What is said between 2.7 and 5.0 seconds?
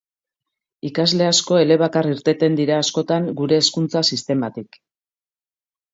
askotan gure hezkuntza sistematik.